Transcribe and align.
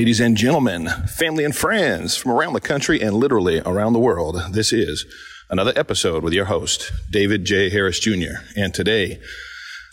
Ladies 0.00 0.20
and 0.20 0.34
gentlemen, 0.34 0.88
family 1.08 1.44
and 1.44 1.54
friends 1.54 2.16
from 2.16 2.30
around 2.30 2.54
the 2.54 2.60
country 2.62 3.02
and 3.02 3.14
literally 3.14 3.60
around 3.66 3.92
the 3.92 3.98
world, 3.98 4.40
this 4.52 4.72
is 4.72 5.04
another 5.50 5.74
episode 5.76 6.24
with 6.24 6.32
your 6.32 6.46
host, 6.46 6.90
David 7.10 7.44
J. 7.44 7.68
Harris 7.68 8.00
Jr. 8.00 8.40
And 8.56 8.72
today, 8.72 9.20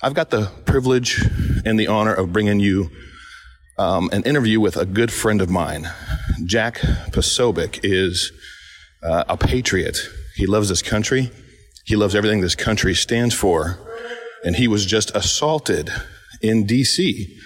I've 0.02 0.14
got 0.14 0.30
the 0.30 0.50
privilege 0.64 1.22
and 1.66 1.78
the 1.78 1.88
honor 1.88 2.14
of 2.14 2.32
bringing 2.32 2.62
you 2.62 2.90
um, 3.78 4.10
an 4.14 4.24
interview 4.24 4.62
with 4.62 4.78
a 4.78 4.86
good 4.86 5.12
friend 5.12 5.42
of 5.42 5.50
mine. 5.50 5.90
Jack 6.46 6.78
Posobiec 7.12 7.82
is 7.84 8.32
uh, 9.04 9.26
a 9.28 9.36
patriot. 9.36 9.98
He 10.38 10.46
loves 10.46 10.70
this 10.70 10.82
country. 10.82 11.32
He 11.84 11.98
loves 11.98 12.16
everything 12.16 12.40
this 12.40 12.56
country 12.56 12.96
stands 12.96 13.36
for. 13.36 13.78
And 14.46 14.56
he 14.56 14.70
was 14.70 14.86
just 14.86 15.14
assaulted 15.14 15.92
in 16.42 16.66
D.C. 16.66 17.38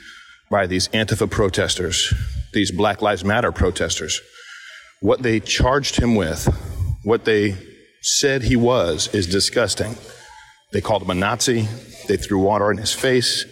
by 0.52 0.67
these 0.67 0.89
Antifa 0.89 1.27
protesters, 1.27 2.13
these 2.53 2.71
Black 2.71 3.01
Lives 3.01 3.23
Matter 3.23 3.51
protesters. 3.51 4.21
What 4.99 5.23
they 5.23 5.39
charged 5.39 5.95
him 5.95 6.15
with, 6.15 6.47
what 7.03 7.25
they 7.25 7.55
said 8.01 8.43
he 8.43 8.55
was, 8.55 9.07
is 9.13 9.27
disgusting. 9.27 9.95
They 10.71 10.81
called 10.81 11.01
him 11.01 11.09
a 11.09 11.15
Nazi. 11.15 11.67
They 12.07 12.17
threw 12.17 12.39
water 12.39 12.71
in 12.71 12.77
his 12.77 12.93
face. 12.93 13.45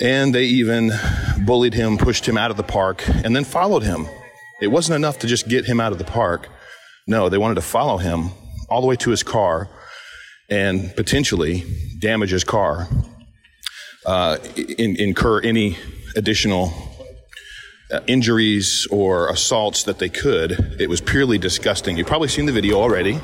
And 0.00 0.34
they 0.34 0.44
even 0.44 0.90
bullied 1.44 1.74
him, 1.74 1.98
pushed 1.98 2.26
him 2.26 2.38
out 2.38 2.50
of 2.50 2.56
the 2.56 2.62
park, 2.62 3.06
and 3.08 3.36
then 3.36 3.44
followed 3.44 3.82
him. 3.82 4.08
It 4.60 4.68
wasn't 4.68 4.96
enough 4.96 5.18
to 5.20 5.26
just 5.26 5.48
get 5.48 5.64
him 5.64 5.80
out 5.80 5.92
of 5.92 5.98
the 5.98 6.04
park. 6.04 6.48
No, 7.06 7.28
they 7.28 7.38
wanted 7.38 7.56
to 7.56 7.62
follow 7.62 7.98
him 7.98 8.30
all 8.68 8.80
the 8.80 8.86
way 8.86 8.96
to 8.96 9.10
his 9.10 9.22
car 9.22 9.68
and 10.48 10.94
potentially 10.96 11.64
damage 11.98 12.30
his 12.30 12.44
car, 12.44 12.88
uh, 14.06 14.38
in, 14.56 14.96
incur 14.96 15.40
any 15.40 15.76
additional 16.16 16.72
injuries 18.06 18.86
or 18.90 19.28
assaults 19.28 19.84
that 19.84 19.98
they 19.98 20.08
could. 20.08 20.76
It 20.80 20.88
was 20.88 21.00
purely 21.00 21.38
disgusting. 21.38 21.96
You've 21.96 22.06
probably 22.06 22.28
seen 22.28 22.46
the 22.46 22.52
video 22.52 22.76
already. 22.76 23.20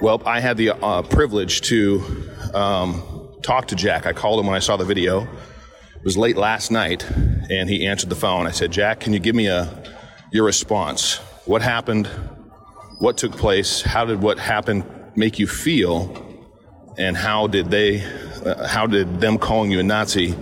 Well, 0.00 0.20
I 0.26 0.40
had 0.40 0.56
the 0.56 0.70
uh, 0.70 1.02
privilege 1.02 1.60
to 1.62 2.02
um, 2.54 3.28
talk 3.42 3.68
to 3.68 3.76
Jack. 3.76 4.04
I 4.06 4.12
called 4.12 4.40
him 4.40 4.46
when 4.46 4.56
I 4.56 4.58
saw 4.58 4.76
the 4.76 4.84
video. 4.84 5.22
It 5.22 6.04
was 6.04 6.16
late 6.16 6.36
last 6.36 6.72
night, 6.72 7.08
and 7.08 7.70
he 7.70 7.86
answered 7.86 8.10
the 8.10 8.16
phone. 8.16 8.48
I 8.48 8.50
said, 8.50 8.72
"Jack, 8.72 8.98
can 8.98 9.12
you 9.12 9.20
give 9.20 9.36
me 9.36 9.46
a 9.46 9.68
your 10.32 10.44
response? 10.44 11.18
What 11.46 11.62
happened? 11.62 12.08
What 12.98 13.16
took 13.16 13.32
place? 13.36 13.82
How 13.82 14.04
did 14.04 14.20
what 14.20 14.38
happened 14.40 14.84
make 15.14 15.38
you 15.38 15.46
feel? 15.46 16.28
And 16.98 17.16
how 17.16 17.46
did 17.46 17.70
they? 17.70 18.02
Uh, 18.44 18.66
how 18.66 18.86
did 18.86 19.20
them 19.20 19.38
calling 19.38 19.70
you 19.70 19.78
a 19.78 19.84
Nazi 19.84 20.32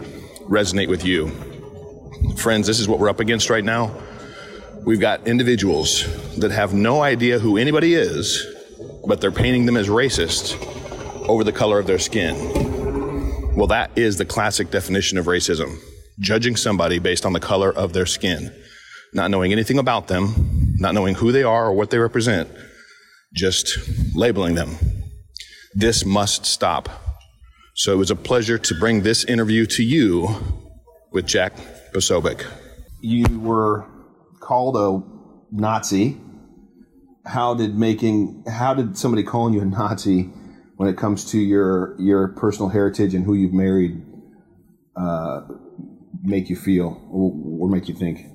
resonate 0.48 0.88
with 0.88 1.04
you?" 1.04 1.49
Friends, 2.36 2.66
this 2.66 2.80
is 2.80 2.88
what 2.88 2.98
we're 2.98 3.08
up 3.08 3.20
against 3.20 3.50
right 3.50 3.64
now. 3.64 3.94
We've 4.84 5.00
got 5.00 5.26
individuals 5.26 6.06
that 6.38 6.50
have 6.50 6.72
no 6.72 7.02
idea 7.02 7.38
who 7.38 7.58
anybody 7.58 7.94
is, 7.94 8.46
but 9.06 9.20
they're 9.20 9.30
painting 9.30 9.66
them 9.66 9.76
as 9.76 9.88
racist 9.88 10.58
over 11.28 11.44
the 11.44 11.52
color 11.52 11.78
of 11.78 11.86
their 11.86 11.98
skin. 11.98 13.54
Well, 13.54 13.66
that 13.66 13.90
is 13.96 14.16
the 14.16 14.24
classic 14.24 14.70
definition 14.70 15.18
of 15.18 15.26
racism 15.26 15.78
judging 16.18 16.54
somebody 16.54 16.98
based 16.98 17.24
on 17.24 17.32
the 17.32 17.40
color 17.40 17.72
of 17.72 17.92
their 17.92 18.06
skin, 18.06 18.54
not 19.12 19.30
knowing 19.30 19.52
anything 19.52 19.78
about 19.78 20.08
them, 20.08 20.74
not 20.78 20.94
knowing 20.94 21.14
who 21.14 21.32
they 21.32 21.42
are 21.42 21.66
or 21.66 21.72
what 21.72 21.90
they 21.90 21.98
represent, 21.98 22.48
just 23.32 23.78
labeling 24.14 24.54
them. 24.54 24.76
This 25.74 26.04
must 26.04 26.44
stop. 26.44 26.88
So 27.74 27.92
it 27.92 27.96
was 27.96 28.10
a 28.10 28.16
pleasure 28.16 28.58
to 28.58 28.74
bring 28.74 29.02
this 29.02 29.24
interview 29.24 29.64
to 29.66 29.82
you 29.82 30.28
with 31.12 31.26
Jack 31.26 31.54
Posobiec. 31.92 32.46
you 33.00 33.40
were 33.40 33.86
called 34.40 34.76
a 34.76 35.02
Nazi. 35.52 36.16
How 37.26 37.54
did 37.54 37.74
making 37.76 38.44
how 38.48 38.74
did 38.74 38.96
somebody 38.96 39.22
calling 39.22 39.54
you 39.54 39.60
a 39.60 39.64
Nazi 39.64 40.30
when 40.76 40.88
it 40.88 40.96
comes 40.96 41.30
to 41.32 41.38
your 41.38 41.96
your 41.98 42.28
personal 42.28 42.68
heritage 42.68 43.14
and 43.14 43.24
who 43.24 43.34
you've 43.34 43.52
married 43.52 44.02
uh, 44.96 45.42
make 46.22 46.48
you 46.48 46.56
feel 46.56 47.00
or, 47.10 47.66
or 47.66 47.68
make 47.68 47.88
you 47.88 47.94
think? 47.94 48.26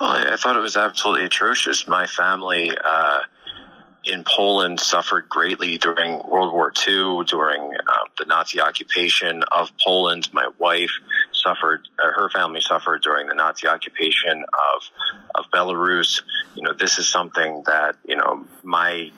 Well, 0.00 0.10
I 0.10 0.32
I 0.32 0.36
thought 0.36 0.56
it 0.56 0.60
was 0.60 0.76
absolutely 0.76 1.26
atrocious. 1.26 1.86
My 1.86 2.06
family 2.06 2.70
uh, 2.82 3.20
in 4.04 4.24
Poland 4.24 4.80
suffered 4.80 5.28
greatly 5.28 5.78
during 5.78 6.18
World 6.28 6.52
War 6.52 6.72
II, 6.86 7.24
during 7.26 7.74
uh, 7.86 7.92
the 8.18 8.24
Nazi 8.26 8.60
occupation 8.60 9.42
of 9.52 9.70
Poland. 9.84 10.32
My 10.32 10.48
wife 10.58 10.92
suffered, 11.48 11.88
uh, 11.98 12.12
her 12.12 12.28
family 12.30 12.60
suffered 12.60 13.02
during 13.02 13.26
the 13.26 13.34
Nazi 13.34 13.66
occupation 13.66 14.44
of 14.44 14.82
of 15.34 15.44
Belarus. 15.52 16.22
You 16.54 16.62
know, 16.62 16.72
this 16.72 16.98
is 16.98 17.08
something 17.08 17.62
that 17.66 17.96
you 18.06 18.16
know 18.16 18.44
my 18.62 19.10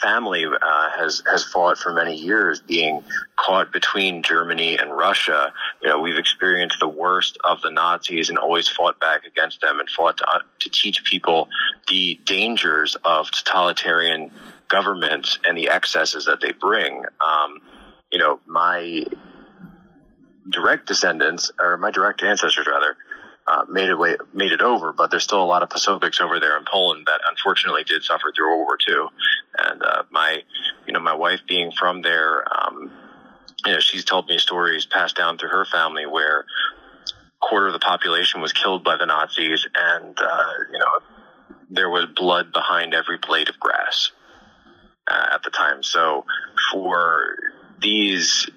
family 0.00 0.44
uh, 0.46 0.90
has 0.96 1.22
has 1.30 1.44
fought 1.44 1.78
for 1.78 1.92
many 1.92 2.16
years, 2.16 2.60
being 2.60 3.04
caught 3.36 3.72
between 3.72 4.22
Germany 4.22 4.78
and 4.78 4.90
Russia. 4.90 5.52
You 5.82 5.88
know, 5.88 6.00
we've 6.00 6.18
experienced 6.18 6.78
the 6.80 6.88
worst 6.88 7.38
of 7.44 7.60
the 7.62 7.70
Nazis 7.70 8.28
and 8.28 8.38
always 8.38 8.68
fought 8.68 8.98
back 9.00 9.24
against 9.26 9.60
them 9.60 9.80
and 9.80 9.88
fought 9.88 10.18
to, 10.18 10.28
uh, 10.28 10.40
to 10.60 10.70
teach 10.70 11.04
people 11.04 11.48
the 11.88 12.18
dangers 12.24 12.96
of 13.04 13.30
totalitarian 13.30 14.30
governments 14.68 15.38
and 15.44 15.56
the 15.56 15.68
excesses 15.68 16.24
that 16.26 16.40
they 16.40 16.52
bring. 16.52 17.04
Um, 17.24 17.60
you 18.10 18.18
know, 18.18 18.40
my 18.46 19.04
direct 20.48 20.86
descendants 20.86 21.50
or 21.58 21.76
my 21.76 21.90
direct 21.90 22.22
ancestors 22.22 22.66
rather 22.66 22.96
uh, 23.46 23.64
made 23.68 23.88
it 23.88 23.98
way, 23.98 24.16
made 24.32 24.52
it 24.52 24.62
over, 24.62 24.92
but 24.92 25.10
there's 25.10 25.24
still 25.24 25.42
a 25.42 25.44
lot 25.44 25.62
of 25.62 25.68
Posobiecs 25.68 26.20
over 26.20 26.38
there 26.38 26.56
in 26.56 26.64
Poland 26.70 27.06
that 27.06 27.20
unfortunately 27.28 27.84
did 27.84 28.02
suffer 28.02 28.32
through 28.34 28.48
World 28.48 28.66
War 28.66 28.78
II. 28.86 29.08
And 29.58 29.82
uh, 29.82 30.02
my, 30.10 30.42
you 30.86 30.92
know, 30.92 31.00
my 31.00 31.14
wife 31.14 31.40
being 31.48 31.72
from 31.72 32.02
there, 32.02 32.44
um, 32.56 32.90
you 33.66 33.72
know, 33.72 33.80
she's 33.80 34.04
told 34.04 34.28
me 34.28 34.38
stories 34.38 34.86
passed 34.86 35.16
down 35.16 35.38
through 35.38 35.50
her 35.50 35.64
family 35.64 36.06
where 36.06 36.44
quarter 37.40 37.66
of 37.66 37.72
the 37.72 37.78
population 37.78 38.40
was 38.40 38.52
killed 38.52 38.84
by 38.84 38.96
the 38.96 39.06
Nazis, 39.06 39.66
and 39.74 40.18
uh, 40.20 40.52
you 40.72 40.78
know, 40.78 41.56
there 41.70 41.90
was 41.90 42.06
blood 42.14 42.52
behind 42.52 42.94
every 42.94 43.18
blade 43.18 43.48
of 43.48 43.58
grass 43.58 44.12
uh, 45.08 45.26
at 45.32 45.42
the 45.42 45.50
time. 45.50 45.82
So 45.82 46.24
for 46.70 47.36
these 47.80 48.48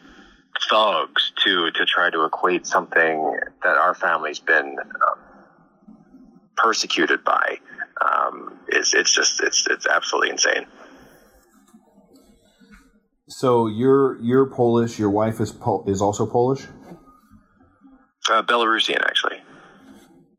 thugs 0.69 1.31
to 1.43 1.71
to 1.71 1.85
try 1.85 2.09
to 2.09 2.23
equate 2.25 2.65
something 2.65 3.37
that 3.63 3.77
our 3.77 3.93
family's 3.93 4.39
been 4.39 4.77
um, 4.79 5.19
persecuted 6.55 7.23
by 7.23 7.59
um, 8.01 8.57
is 8.69 8.93
it's 8.93 9.13
just 9.13 9.41
it's 9.41 9.67
it's 9.67 9.87
absolutely 9.87 10.29
insane. 10.29 10.65
So 13.27 13.67
you're 13.67 14.19
you're 14.21 14.45
Polish. 14.45 14.99
Your 14.99 15.09
wife 15.09 15.39
is 15.39 15.51
Pol- 15.51 15.85
is 15.87 16.01
also 16.01 16.25
Polish. 16.25 16.67
Uh, 18.29 18.41
Belarusian, 18.41 19.01
actually. 19.01 19.41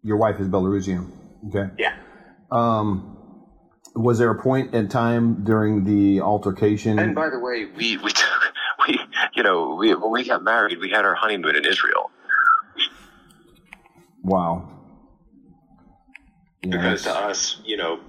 Your 0.02 0.16
wife 0.16 0.40
is 0.40 0.48
Belarusian. 0.48 1.10
Okay. 1.48 1.70
Yeah. 1.78 1.96
Um, 2.50 3.14
was 3.94 4.18
there 4.18 4.30
a 4.30 4.40
point 4.40 4.74
in 4.74 4.88
time 4.88 5.44
during 5.44 5.84
the 5.84 6.20
altercation? 6.20 6.98
And 6.98 7.14
by 7.14 7.30
the 7.30 7.38
way, 7.38 7.66
we 7.66 7.96
we 7.98 8.10
took 8.10 8.30
we 8.30 8.33
you 9.34 9.42
know 9.42 9.74
we 9.74 9.94
when 9.94 10.10
we 10.10 10.24
got 10.24 10.42
married, 10.42 10.78
we 10.80 10.90
had 10.90 11.04
our 11.04 11.14
honeymoon 11.14 11.56
in 11.56 11.64
Israel 11.64 12.10
wow. 14.24 14.68
Yeah, 16.62 16.70
because 16.70 17.02
to 17.02 17.14
us, 17.14 17.60
you 17.64 17.76
know, 17.76 18.00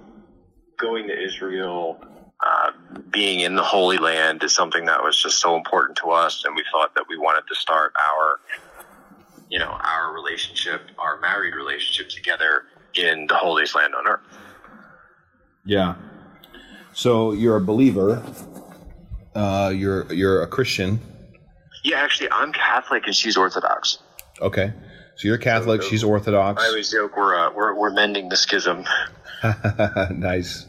going 0.78 1.06
to 1.08 1.24
Israel, 1.24 2.02
uh, 2.44 2.72
being 3.10 3.40
in 3.40 3.54
the 3.54 3.62
Holy 3.62 3.98
Land 3.98 4.42
is 4.42 4.54
something 4.54 4.86
that 4.86 5.02
was 5.02 5.20
just 5.22 5.40
so 5.40 5.56
important 5.56 5.98
to 5.98 6.10
us, 6.10 6.44
and 6.44 6.56
we 6.56 6.64
thought 6.72 6.94
that 6.94 7.04
we 7.08 7.18
wanted 7.18 7.46
to 7.48 7.54
start 7.54 7.92
our, 7.96 8.40
you 9.50 9.58
know, 9.58 9.68
our 9.68 10.14
relationship, 10.14 10.80
our 10.98 11.20
married 11.20 11.54
relationship 11.54 12.08
together 12.08 12.64
in 12.94 13.26
the 13.26 13.36
holiest 13.36 13.74
land 13.74 13.94
on 13.94 14.08
earth. 14.08 14.20
yeah. 15.64 15.94
So 16.94 17.32
you're 17.32 17.56
a 17.56 17.60
believer. 17.60 18.22
Uh, 19.34 19.70
you're 19.76 20.10
you're 20.10 20.42
a 20.42 20.46
Christian. 20.46 20.98
Yeah, 21.86 22.00
actually, 22.00 22.32
I'm 22.32 22.52
Catholic 22.52 23.06
and 23.06 23.14
she's 23.14 23.36
Orthodox. 23.36 23.98
Okay. 24.40 24.72
So 25.14 25.28
you're 25.28 25.38
Catholic. 25.38 25.82
She's 25.82 26.02
Orthodox. 26.02 26.60
I 26.60 26.66
always 26.66 26.90
joke 26.90 27.16
we're 27.16 27.36
uh, 27.36 27.52
we're 27.52 27.74
we're 27.78 27.92
mending 27.92 28.28
the 28.28 28.36
schism. 28.36 28.84
nice. 30.10 30.66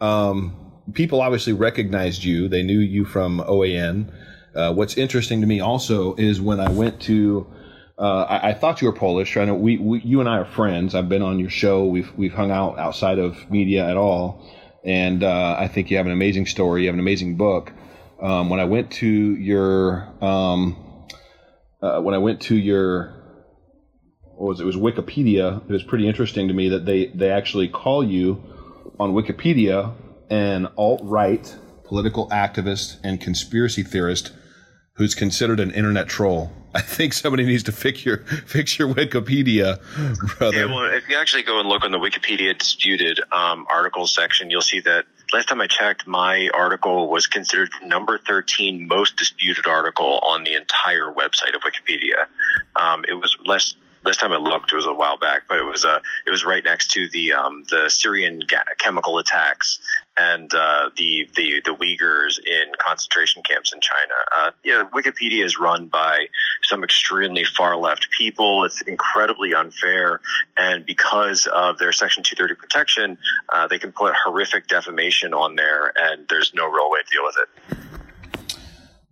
Um, 0.00 0.72
people 0.94 1.20
obviously 1.20 1.52
recognized 1.52 2.24
you. 2.24 2.48
They 2.48 2.62
knew 2.62 2.78
you 2.78 3.04
from 3.04 3.40
OAN. 3.40 4.10
Uh, 4.54 4.72
what's 4.72 4.96
interesting 4.96 5.42
to 5.42 5.46
me 5.46 5.60
also 5.60 6.14
is 6.14 6.40
when 6.40 6.58
I 6.58 6.70
went 6.70 7.02
to, 7.02 7.46
uh, 7.98 8.22
I, 8.22 8.48
I 8.48 8.54
thought 8.54 8.80
you 8.80 8.88
were 8.88 8.96
Polish. 8.96 9.36
I 9.36 9.44
know 9.44 9.54
we, 9.54 9.76
we, 9.76 10.00
you 10.00 10.20
and 10.20 10.28
I 10.28 10.38
are 10.38 10.46
friends. 10.46 10.94
I've 10.94 11.10
been 11.10 11.22
on 11.22 11.38
your 11.38 11.50
show. 11.50 11.84
We've 11.84 12.10
we've 12.16 12.32
hung 12.32 12.50
out 12.50 12.78
outside 12.78 13.18
of 13.18 13.50
media 13.50 13.86
at 13.86 13.98
all, 13.98 14.50
and 14.86 15.22
uh, 15.22 15.56
I 15.58 15.68
think 15.68 15.90
you 15.90 15.98
have 15.98 16.06
an 16.06 16.12
amazing 16.12 16.46
story. 16.46 16.84
You 16.84 16.86
have 16.88 16.94
an 16.94 17.00
amazing 17.00 17.36
book. 17.36 17.74
Um, 18.22 18.50
when 18.50 18.60
I 18.60 18.64
went 18.64 18.90
to 18.92 19.06
your 19.06 20.08
um, 20.20 21.06
uh, 21.80 22.00
when 22.00 22.14
I 22.14 22.18
went 22.18 22.42
to 22.42 22.56
your 22.56 23.20
was 24.40 24.60
it 24.60 24.64
was 24.64 24.76
Wikipedia. 24.76 25.62
It 25.62 25.72
was 25.72 25.82
pretty 25.82 26.06
interesting 26.06 26.48
to 26.48 26.54
me 26.54 26.70
that 26.70 26.86
they 26.86 27.06
they 27.06 27.30
actually 27.30 27.68
call 27.68 28.02
you 28.02 28.42
on 28.98 29.12
Wikipedia 29.12 29.94
an 30.30 30.68
alt 30.76 31.00
right 31.02 31.56
political 31.84 32.28
activist 32.28 32.98
and 33.02 33.20
conspiracy 33.20 33.82
theorist 33.82 34.32
who's 34.94 35.14
considered 35.14 35.60
an 35.60 35.70
internet 35.72 36.08
troll. 36.08 36.52
I 36.74 36.80
think 36.80 37.14
somebody 37.14 37.44
needs 37.44 37.64
to 37.64 37.72
fix 37.72 38.04
your 38.04 38.18
fix 38.46 38.78
your 38.78 38.92
Wikipedia, 38.92 39.80
brother. 40.38 40.58
Yeah, 40.58 40.64
well, 40.66 40.84
if 40.84 41.08
you 41.08 41.16
actually 41.16 41.42
go 41.42 41.58
and 41.58 41.68
look 41.68 41.84
on 41.84 41.90
the 41.90 41.98
Wikipedia 41.98 42.56
disputed 42.56 43.20
um, 43.32 43.66
articles 43.68 44.14
section, 44.14 44.50
you'll 44.50 44.60
see 44.60 44.80
that 44.80 45.04
last 45.32 45.48
time 45.48 45.60
I 45.60 45.66
checked, 45.66 46.06
my 46.06 46.48
article 46.54 47.08
was 47.08 47.26
considered 47.26 47.70
number 47.82 48.18
13 48.18 48.86
most 48.88 49.16
disputed 49.16 49.66
article 49.66 50.18
on 50.22 50.44
the 50.44 50.54
entire 50.54 51.12
website 51.12 51.54
of 51.54 51.62
Wikipedia. 51.62 52.26
Um, 52.76 53.04
it 53.08 53.14
was 53.14 53.36
less 53.44 53.74
last 54.04 54.20
time 54.20 54.32
I 54.32 54.36
looked, 54.36 54.72
it 54.72 54.76
was 54.76 54.86
a 54.86 54.92
while 54.92 55.18
back, 55.18 55.42
but 55.48 55.58
it 55.58 55.64
was 55.64 55.84
uh, 55.84 56.00
it 56.26 56.30
was 56.30 56.44
right 56.44 56.64
next 56.64 56.92
to 56.92 57.08
the 57.08 57.32
um, 57.32 57.64
the 57.68 57.88
Syrian 57.88 58.40
ga- 58.46 58.64
chemical 58.78 59.18
attacks 59.18 59.78
and 60.16 60.52
uh, 60.54 60.90
the 60.96 61.28
the 61.36 61.60
the 61.64 61.74
Uyghurs 61.74 62.38
in 62.38 62.72
concentration 62.78 63.42
camps 63.42 63.72
in 63.72 63.80
China. 63.80 64.14
Uh, 64.38 64.50
yeah, 64.64 64.84
Wikipedia 64.94 65.44
is 65.44 65.58
run 65.58 65.86
by 65.86 66.26
some 66.62 66.84
extremely 66.84 67.44
far 67.44 67.76
left 67.76 68.08
people. 68.16 68.64
It's 68.64 68.80
incredibly 68.82 69.54
unfair, 69.54 70.20
and 70.56 70.84
because 70.84 71.46
of 71.46 71.78
their 71.78 71.92
Section 71.92 72.22
230 72.22 72.60
protection, 72.60 73.18
uh, 73.48 73.66
they 73.66 73.78
can 73.78 73.92
put 73.92 74.14
horrific 74.14 74.66
defamation 74.66 75.34
on 75.34 75.56
there, 75.56 75.92
and 75.96 76.26
there's 76.28 76.52
no 76.54 76.66
real 76.66 76.90
way 76.90 77.00
to 77.00 77.14
deal 77.14 77.24
with 77.24 77.36
it. 77.38 77.89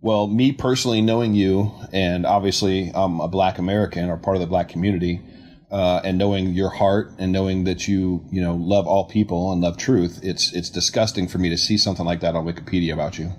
Well, 0.01 0.27
me 0.27 0.53
personally 0.53 1.01
knowing 1.01 1.33
you, 1.33 1.73
and 1.91 2.25
obviously 2.25 2.91
I'm 2.95 3.19
a 3.19 3.27
black 3.27 3.57
American 3.57 4.09
or 4.09 4.15
part 4.15 4.37
of 4.37 4.41
the 4.41 4.47
black 4.47 4.69
community, 4.69 5.21
uh, 5.69 5.99
and 6.05 6.17
knowing 6.17 6.53
your 6.53 6.69
heart 6.69 7.11
and 7.19 7.33
knowing 7.33 7.65
that 7.65 7.87
you, 7.87 8.25
you 8.31 8.41
know, 8.41 8.55
love 8.55 8.87
all 8.87 9.05
people 9.05 9.51
and 9.51 9.61
love 9.61 9.77
truth, 9.77 10.19
it's 10.23 10.53
it's 10.53 10.69
disgusting 10.69 11.27
for 11.27 11.37
me 11.37 11.49
to 11.49 11.57
see 11.57 11.77
something 11.77 12.05
like 12.05 12.21
that 12.21 12.35
on 12.35 12.45
Wikipedia 12.45 12.93
about 12.93 13.19
you. 13.19 13.31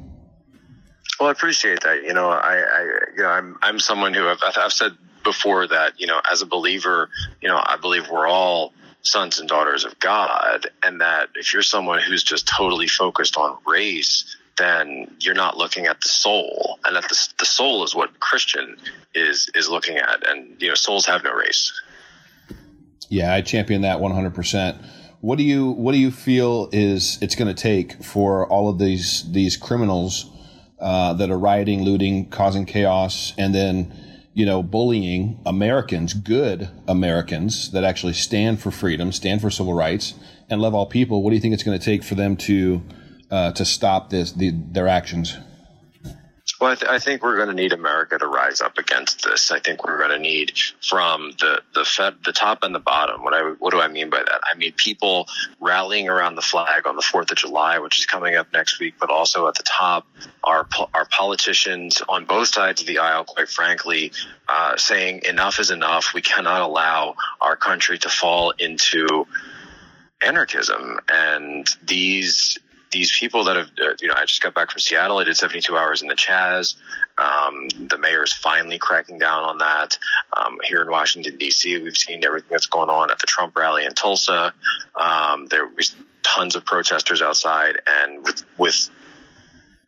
Well, 1.19 1.31
I 1.31 1.33
appreciate 1.33 1.81
that. 1.81 2.03
You 2.03 2.13
know, 2.13 2.29
I, 2.29 2.59
I 2.59 2.83
you 3.17 3.23
know, 3.23 3.29
I'm 3.29 3.59
I'm 3.63 3.79
someone 3.81 4.13
who 4.13 4.29
I've, 4.29 4.39
I've 4.57 4.73
said 4.73 4.93
before 5.25 5.67
that 5.67 5.99
you 5.99 6.07
know, 6.07 6.21
as 6.31 6.43
a 6.43 6.47
believer, 6.47 7.09
you 7.41 7.49
know, 7.49 7.57
I 7.57 7.79
believe 7.81 8.11
we're 8.11 8.29
all 8.29 8.75
sons 9.03 9.41
and 9.41 9.49
daughters 9.49 9.87
of 9.87 9.99
God, 9.99 10.67
and 10.83 11.01
that 11.01 11.31
if 11.35 11.55
you're 11.55 11.63
someone 11.63 12.01
who's 12.01 12.23
just 12.23 12.47
totally 12.47 12.87
focused 12.87 13.39
on 13.39 13.57
race 13.67 14.37
then 14.61 15.17
you're 15.21 15.35
not 15.35 15.57
looking 15.57 15.87
at 15.87 16.01
the 16.01 16.09
soul, 16.09 16.79
and 16.85 16.95
that 16.95 17.09
the, 17.09 17.29
the 17.39 17.45
soul 17.45 17.83
is 17.83 17.95
what 17.95 18.21
Christian 18.21 18.77
is 19.15 19.51
is 19.55 19.69
looking 19.69 19.97
at, 19.97 20.29
and 20.29 20.61
you 20.61 20.69
know 20.69 20.75
souls 20.75 21.07
have 21.07 21.25
no 21.25 21.33
race. 21.33 21.73
Yeah, 23.09 23.35
I 23.35 23.41
champion 23.41 23.83
that 23.83 24.01
100. 24.01 24.35
percent 24.35 24.79
What 25.21 25.39
do 25.39 25.45
you 25.45 25.71
What 25.71 25.93
do 25.93 25.99
you 25.99 26.11
feel 26.11 26.69
is 26.73 27.19
it's 27.21 27.35
going 27.35 27.53
to 27.53 27.61
take 27.61 28.05
for 28.05 28.47
all 28.47 28.69
of 28.69 28.79
these 28.79 29.31
these 29.33 29.57
criminals 29.57 30.27
uh, 30.79 31.15
that 31.15 31.31
are 31.31 31.39
rioting, 31.39 31.83
looting, 31.83 32.29
causing 32.31 32.67
chaos, 32.67 33.33
and 33.39 33.55
then 33.55 33.93
you 34.35 34.47
know 34.47 34.63
bullying 34.63 35.41
Americans, 35.47 36.13
good 36.13 36.69
Americans 36.87 37.71
that 37.73 37.85
actually 37.85 38.13
stand 38.13 38.61
for 38.61 38.71
freedom, 38.71 39.11
stand 39.13 39.41
for 39.41 39.51
civil 39.51 39.75
rights, 39.75 40.15
and 40.49 40.61
love 40.61 40.75
all 40.75 40.87
people? 40.87 41.23
What 41.23 41.31
do 41.31 41.37
you 41.37 41.41
think 41.41 41.55
it's 41.55 41.63
going 41.63 41.79
to 41.79 41.85
take 41.85 42.05
for 42.05 42.15
them 42.15 42.37
to 42.49 42.83
uh, 43.31 43.53
to 43.53 43.65
stop 43.65 44.11
this 44.11 44.33
the, 44.33 44.51
their 44.51 44.89
actions? 44.89 45.37
Well, 46.61 46.73
I, 46.73 46.75
th- 46.75 46.91
I 46.91 46.99
think 46.99 47.23
we're 47.23 47.37
going 47.37 47.49
to 47.49 47.55
need 47.55 47.73
America 47.73 48.19
to 48.19 48.27
rise 48.27 48.61
up 48.61 48.77
against 48.77 49.25
this. 49.25 49.51
I 49.51 49.61
think 49.61 49.83
we're 49.83 49.97
going 49.97 50.11
to 50.11 50.19
need 50.19 50.53
from 50.87 51.33
the 51.39 51.63
the 51.75 51.87
Fed, 51.87 52.17
the 52.23 52.33
top 52.33 52.63
and 52.63 52.75
the 52.75 52.81
bottom. 52.81 53.23
What 53.23 53.33
I 53.33 53.55
what 53.59 53.71
do 53.71 53.81
I 53.81 53.89
mean 53.89 54.11
by 54.11 54.19
that? 54.19 54.41
I 54.45 54.57
mean 54.59 54.73
people 54.73 55.27
rallying 55.59 56.11
around 56.11 56.35
the 56.35 56.43
flag 56.43 56.87
on 56.87 56.97
the 56.97 57.03
Fourth 57.03 57.31
of 57.31 57.39
July, 57.39 57.79
which 57.79 57.99
is 57.99 58.05
coming 58.05 58.35
up 58.35 58.53
next 58.53 58.79
week, 58.79 58.95
but 59.01 59.09
also 59.11 59.49
at 59.49 59.55
the 59.55 59.63
top, 59.63 60.07
our 60.45 60.69
our 60.93 61.07
politicians 61.07 62.03
on 62.09 62.27
both 62.27 62.49
sides 62.49 62.83
of 62.83 62.87
the 62.87 62.99
aisle, 62.99 63.25
quite 63.25 63.49
frankly, 63.49 64.13
uh, 64.47 64.77
saying 64.77 65.23
enough 65.27 65.61
is 65.61 65.71
enough. 65.71 66.13
We 66.13 66.21
cannot 66.21 66.61
allow 66.61 67.15
our 67.41 67.57
country 67.57 67.97
to 67.99 68.11
fall 68.11 68.51
into 68.51 69.27
anarchism, 70.21 71.01
and 71.09 71.67
these 71.83 72.59
these 72.91 73.17
people 73.17 73.45
that 73.45 73.57
have, 73.57 73.71
uh, 73.81 73.95
you 74.01 74.09
know, 74.09 74.15
I 74.17 74.25
just 74.25 74.43
got 74.43 74.55
back 74.55 74.71
from 74.71 74.81
Seattle. 74.81 75.19
I 75.19 75.25
did 75.25 75.37
72 75.37 75.77
hours 75.77 76.03
in 76.03 76.09
the 76.09 76.15
Chaz. 76.15 76.75
Um, 77.19 77.69
the 77.89 77.99
mayor 77.99 78.25
is 78.25 78.33
finally 78.33 78.79
cracking 78.79 79.19
down 79.19 79.45
on 79.45 79.59
that. 79.59 79.99
Um, 80.37 80.59
here 80.65 80.83
in 80.83 80.91
Washington, 80.91 81.37
D.C., 81.37 81.79
we've 81.83 81.97
seen 81.97 82.25
everything 82.25 82.49
that's 82.51 82.67
going 82.67 82.91
on 82.91 83.11
at 83.11 83.19
the 83.19 83.27
Trump 83.27 83.57
rally 83.57 83.85
in 83.85 83.95
Tulsa. 83.95 84.53
Um, 84.97 85.47
there 85.47 85.67
was 85.67 85.95
tons 86.23 86.57
of 86.57 86.65
protesters 86.65 87.23
outside, 87.23 87.81
and 87.87 88.25
with, 88.25 88.45
with 88.59 88.91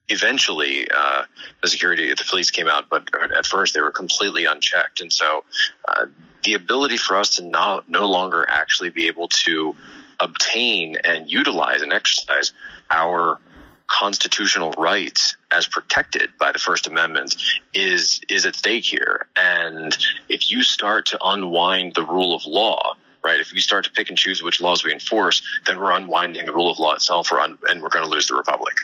eventually 0.09 0.87
uh, 0.95 1.25
the 1.63 1.69
security, 1.69 2.09
the 2.11 2.25
police 2.29 2.51
came 2.51 2.69
out, 2.69 2.89
but 2.89 3.09
at 3.37 3.47
first 3.47 3.75
they 3.75 3.81
were 3.81 3.91
completely 3.91 4.45
unchecked. 4.45 5.01
And 5.01 5.13
so 5.13 5.45
uh, 5.89 6.07
the 6.45 6.55
ability 6.55 6.97
for 6.97 7.17
us 7.17 7.37
to 7.37 7.45
not, 7.45 7.89
no 7.89 8.07
longer 8.07 8.47
actually 8.49 8.91
be 8.91 9.07
able 9.07 9.29
to 9.29 9.75
obtain 10.23 10.97
and 11.05 11.31
utilize 11.31 11.83
and 11.83 11.93
exercise 11.93 12.53
our 12.91 13.39
constitutional 13.87 14.73
rights 14.73 15.37
as 15.51 15.67
protected 15.67 16.31
by 16.39 16.51
the 16.51 16.59
First 16.59 16.87
Amendment 16.87 17.37
is 17.75 18.21
is 18.29 18.47
at 18.47 18.55
stake 18.55 18.85
here. 18.85 19.27
And 19.37 19.97
if 20.29 20.51
you 20.51 20.63
start 20.63 21.07
to 21.07 21.19
unwind 21.23 21.95
the 21.95 22.05
rule 22.05 22.35
of 22.35 22.47
law, 22.47 22.97
right? 23.23 23.39
If 23.39 23.53
we 23.53 23.61
start 23.61 23.85
to 23.85 23.91
pick 23.91 24.09
and 24.09 24.17
choose 24.17 24.43
which 24.43 24.61
laws 24.61 24.83
we 24.83 24.93
enforce, 24.93 25.43
then 25.67 25.79
we're 25.79 25.93
unwinding 25.93 26.47
the 26.47 26.53
rule 26.53 26.71
of 26.71 26.79
law 26.79 26.95
itself, 26.95 27.31
un- 27.33 27.59
and 27.69 27.83
we're 27.83 27.91
going 27.91 28.05
to 28.05 28.11
lose 28.11 28.29
the 28.29 28.35
republic. 28.35 28.75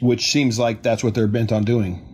Which 0.00 0.30
seems 0.30 0.58
like 0.58 0.82
that's 0.82 1.02
what 1.02 1.14
they're 1.14 1.26
bent 1.26 1.52
on 1.52 1.64
doing. 1.64 2.08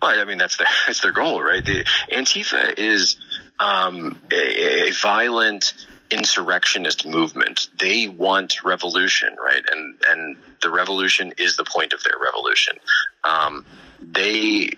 Well, 0.00 0.18
I 0.18 0.24
mean, 0.24 0.38
that's 0.38 0.56
their 0.56 0.68
that's 0.86 1.00
their 1.00 1.12
goal, 1.12 1.42
right? 1.42 1.64
The 1.64 1.84
Antifa 2.10 2.78
is 2.78 3.16
um, 3.58 4.18
a, 4.32 4.88
a 4.88 4.92
violent 4.92 5.74
insurrectionist 6.10 7.06
movement. 7.06 7.68
They 7.78 8.08
want 8.08 8.62
revolution, 8.64 9.36
right? 9.42 9.62
And 9.70 9.94
and 10.08 10.36
the 10.62 10.70
revolution 10.70 11.32
is 11.38 11.56
the 11.56 11.64
point 11.64 11.92
of 11.92 12.02
their 12.04 12.18
revolution. 12.22 12.76
Um, 13.24 13.64
they 14.00 14.70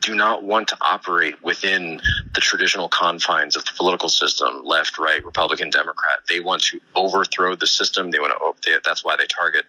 do 0.00 0.14
not 0.14 0.42
want 0.42 0.68
to 0.68 0.76
operate 0.80 1.42
within 1.42 2.00
the 2.34 2.40
traditional 2.40 2.88
confines 2.88 3.56
of 3.56 3.64
the 3.64 3.72
political 3.76 4.08
system 4.08 4.62
left 4.64 4.98
right 4.98 5.24
republican 5.24 5.70
democrat. 5.70 6.20
They 6.28 6.40
want 6.40 6.62
to 6.64 6.80
overthrow 6.94 7.54
the 7.56 7.66
system. 7.66 8.10
They 8.10 8.18
want 8.18 8.32
to 8.32 8.40
that's 8.84 9.04
why 9.04 9.16
they 9.16 9.26
target 9.26 9.64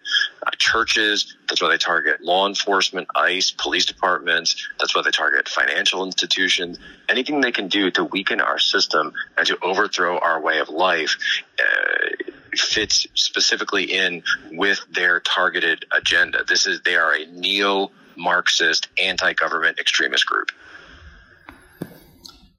uh, 0.46 0.50
churches. 0.58 1.36
That's 1.48 1.62
why 1.62 1.68
they 1.68 1.78
target 1.78 2.20
law 2.22 2.46
enforcement 2.46 3.08
ice 3.14 3.50
police 3.50 3.86
departments. 3.86 4.68
That's 4.78 4.94
why 4.94 5.02
they 5.02 5.10
target 5.10 5.48
financial 5.48 6.04
institutions. 6.04 6.78
Anything 7.08 7.40
they 7.40 7.52
can 7.52 7.68
do 7.68 7.90
to 7.92 8.04
weaken 8.04 8.40
our 8.40 8.58
system 8.58 9.12
and 9.36 9.46
to 9.46 9.58
overthrow 9.62 10.18
our 10.18 10.40
way 10.40 10.58
of 10.58 10.68
life 10.68 11.16
uh, 11.58 12.30
fits 12.54 13.06
specifically 13.14 13.84
in 13.84 14.22
with 14.52 14.84
their 14.90 15.20
targeted 15.20 15.86
agenda. 15.90 16.44
This 16.46 16.66
is 16.66 16.82
they 16.82 16.96
are 16.96 17.14
a 17.14 17.26
neo 17.26 17.90
Marxist, 18.16 18.88
anti 18.98 19.32
government 19.32 19.78
extremist 19.78 20.26
group. 20.26 20.50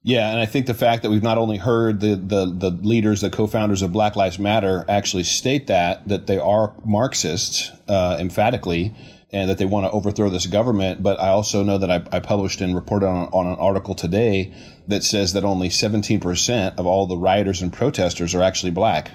Yeah, 0.05 0.29
and 0.31 0.39
I 0.39 0.45
think 0.45 0.65
the 0.65 0.73
fact 0.73 1.03
that 1.03 1.11
we've 1.11 1.23
not 1.23 1.37
only 1.37 1.55
heard 1.55 2.01
the, 2.01 2.15
the, 2.15 2.45
the 2.45 2.71
leaders, 2.71 3.21
the 3.21 3.29
co-founders 3.29 3.81
of 3.81 3.93
Black 3.93 4.17
Lives 4.17 4.37
Matter 4.37 4.83
actually 4.89 5.23
state 5.23 5.67
that, 5.67 6.05
that 6.09 6.27
they 6.27 6.37
are 6.37 6.73
Marxists, 6.83 7.71
uh, 7.87 8.17
emphatically, 8.19 8.93
and 9.31 9.49
that 9.49 9.57
they 9.57 9.65
want 9.65 9.85
to 9.85 9.91
overthrow 9.91 10.29
this 10.29 10.45
government. 10.45 11.01
But 11.01 11.21
I 11.21 11.29
also 11.29 11.63
know 11.63 11.77
that 11.77 11.89
I, 11.89 12.03
I 12.11 12.19
published 12.19 12.59
and 12.59 12.75
reported 12.75 13.07
on, 13.07 13.29
on 13.29 13.47
an 13.47 13.55
article 13.55 13.95
today 13.95 14.53
that 14.89 15.05
says 15.05 15.33
that 15.33 15.45
only 15.45 15.69
17% 15.69 16.77
of 16.77 16.85
all 16.85 17.07
the 17.07 17.17
rioters 17.17 17.61
and 17.61 17.71
protesters 17.71 18.35
are 18.35 18.43
actually 18.43 18.71
black. 18.71 19.09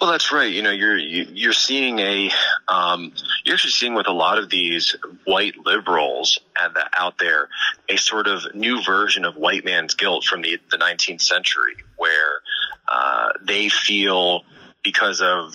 Well, 0.00 0.12
that's 0.12 0.30
right. 0.30 0.52
You 0.52 0.62
know, 0.62 0.70
you're 0.70 0.96
you, 0.96 1.24
are 1.24 1.32
you 1.32 1.50
are 1.50 1.54
seeing 1.54 1.98
a 1.98 2.30
um, 2.68 3.12
you're 3.48 3.54
actually 3.54 3.70
seeing 3.70 3.94
with 3.94 4.06
a 4.06 4.12
lot 4.12 4.38
of 4.38 4.50
these 4.50 4.94
white 5.24 5.54
liberals 5.64 6.38
the, 6.74 6.88
out 6.92 7.18
there 7.18 7.48
a 7.88 7.96
sort 7.96 8.26
of 8.26 8.42
new 8.54 8.82
version 8.82 9.24
of 9.24 9.36
white 9.36 9.64
man's 9.64 9.94
guilt 9.94 10.24
from 10.24 10.42
the 10.42 10.58
the 10.70 10.76
19th 10.76 11.22
century, 11.22 11.76
where 11.96 12.40
uh, 12.88 13.30
they 13.42 13.68
feel 13.68 14.44
because 14.82 15.20
of 15.20 15.54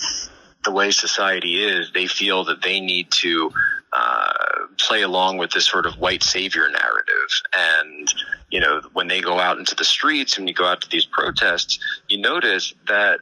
the 0.63 0.71
way 0.71 0.91
society 0.91 1.63
is, 1.63 1.91
they 1.93 2.07
feel 2.07 2.45
that 2.45 2.61
they 2.61 2.79
need 2.79 3.11
to 3.11 3.51
uh, 3.91 4.33
play 4.79 5.01
along 5.01 5.37
with 5.37 5.51
this 5.51 5.65
sort 5.65 5.85
of 5.85 5.95
white 5.95 6.23
savior 6.23 6.69
narrative. 6.69 7.41
And, 7.53 8.13
you 8.49 8.59
know, 8.59 8.81
when 8.93 9.07
they 9.07 9.21
go 9.21 9.39
out 9.39 9.59
into 9.59 9.75
the 9.75 9.83
streets 9.83 10.37
and 10.37 10.47
you 10.47 10.53
go 10.53 10.65
out 10.65 10.81
to 10.81 10.89
these 10.89 11.05
protests, 11.05 11.79
you 12.07 12.19
notice 12.19 12.73
that 12.87 13.19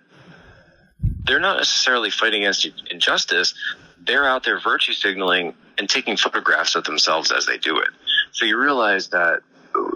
they're 1.25 1.40
not 1.40 1.58
necessarily 1.58 2.10
fighting 2.10 2.44
against 2.44 2.68
injustice. 2.90 3.54
They're 4.12 4.27
out 4.27 4.44
there 4.44 4.60
virtue 4.60 4.91
signaling 4.91 5.53
and 5.77 5.89
taking 5.89 6.18
photographs 6.18 6.75
of 6.75 6.84
themselves 6.84 7.32
as 7.32 7.46
they 7.46 7.58
do 7.58 7.77
it. 7.77 7.88
So 8.34 8.44
you 8.44 8.60
realize 8.60 9.08
that 9.12 9.39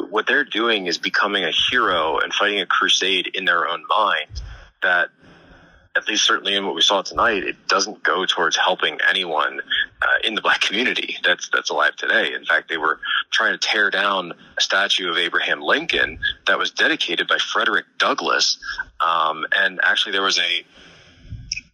what 0.10 0.25
they're 0.25 0.45
doing 0.45 0.86
is 0.86 0.98
becoming 0.98 1.43
a 1.43 1.51
hero 1.51 2.19
and 2.19 2.34
fighting 2.34 2.62
a 2.62 2.65
crusade 2.65 3.27
in 3.34 3.43
their 3.43 3.67
own 3.67 3.84
mind 3.89 4.41
that 4.81 5.10
at 5.98 6.07
least 6.07 6.24
certainly 6.24 6.55
in 6.55 6.65
what 6.65 6.75
we 6.75 6.81
saw 6.81 7.01
tonight, 7.01 7.43
it 7.43 7.67
doesn't 7.67 8.03
go 8.03 8.25
towards 8.25 8.55
helping 8.55 9.00
anyone 9.10 9.60
uh, 10.01 10.05
in 10.24 10.34
the 10.34 10.41
black 10.41 10.62
community 10.62 11.17
that's 11.22 11.50
that's 11.51 11.69
alive 11.69 11.98
today. 11.98 12.34
In 12.34 12.45
fact, 12.45 12.69
they 12.69 12.77
were 12.77 13.01
trying 13.31 13.51
to 13.51 13.57
tear 13.57 13.89
down 13.89 14.31
a 14.57 14.62
statue 14.62 15.10
of 15.10 15.17
Abraham 15.17 15.60
Lincoln 15.60 16.19
that 16.48 16.57
was 16.57 16.72
dedicated 16.72 17.27
by 17.27 17.38
Frederick 17.38 17.86
Douglass, 17.98 18.60
um, 19.01 19.45
and 19.53 19.81
actually 19.84 20.13
there 20.13 20.22
was 20.22 20.39
a 20.39 20.65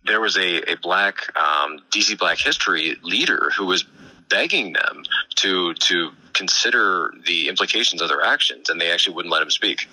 there 0.05 0.19
was 0.19 0.37
a, 0.37 0.71
a 0.71 0.75
black 0.77 1.15
um, 1.37 1.79
DC 1.91 2.17
Black 2.17 2.37
History 2.37 2.97
leader 3.03 3.51
who 3.57 3.65
was 3.65 3.85
begging 4.29 4.73
them 4.73 5.03
to 5.35 5.73
to 5.75 6.11
consider 6.33 7.13
the 7.25 7.49
implications 7.49 8.01
of 8.01 8.09
their 8.09 8.23
actions, 8.23 8.69
and 8.69 8.79
they 8.79 8.91
actually 8.91 9.15
wouldn't 9.15 9.31
let 9.31 9.41
him 9.41 9.51
speak. 9.51 9.87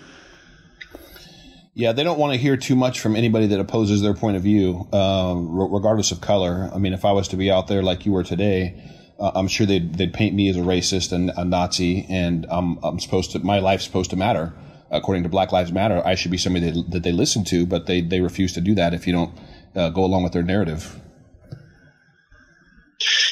Yeah, 1.74 1.92
they 1.92 2.02
don't 2.02 2.18
want 2.18 2.32
to 2.32 2.38
hear 2.38 2.56
too 2.56 2.74
much 2.74 2.98
from 2.98 3.14
anybody 3.14 3.46
that 3.48 3.60
opposes 3.60 4.02
their 4.02 4.14
point 4.14 4.36
of 4.36 4.42
view, 4.42 4.88
uh, 4.92 5.34
regardless 5.36 6.10
of 6.10 6.20
color. 6.20 6.68
I 6.74 6.78
mean, 6.78 6.92
if 6.92 7.04
I 7.04 7.12
was 7.12 7.28
to 7.28 7.36
be 7.36 7.52
out 7.52 7.68
there 7.68 7.84
like 7.84 8.04
you 8.04 8.10
were 8.10 8.24
today, 8.24 8.82
uh, 9.20 9.30
I'm 9.34 9.46
sure 9.46 9.64
they'd, 9.64 9.94
they'd 9.94 10.12
paint 10.12 10.34
me 10.34 10.48
as 10.48 10.56
a 10.56 10.60
racist 10.60 11.12
and 11.12 11.30
a 11.36 11.44
Nazi, 11.44 12.04
and 12.10 12.46
I'm, 12.50 12.78
I'm 12.82 12.98
supposed 12.98 13.30
to, 13.32 13.38
my 13.38 13.60
life's 13.60 13.84
supposed 13.84 14.10
to 14.10 14.16
matter. 14.16 14.52
According 14.90 15.22
to 15.22 15.28
Black 15.28 15.52
Lives 15.52 15.70
Matter, 15.70 16.02
I 16.04 16.16
should 16.16 16.32
be 16.32 16.38
somebody 16.38 16.70
that, 16.70 16.90
that 16.90 17.02
they 17.04 17.12
listen 17.12 17.44
to, 17.44 17.64
but 17.64 17.86
they, 17.86 18.00
they 18.00 18.22
refuse 18.22 18.54
to 18.54 18.60
do 18.60 18.74
that 18.74 18.92
if 18.92 19.06
you 19.06 19.12
don't 19.12 19.38
uh, 19.78 19.88
go 19.90 20.04
along 20.04 20.24
with 20.24 20.32
their 20.32 20.42
narrative. 20.42 21.00